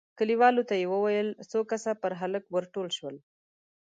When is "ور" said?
2.53-2.65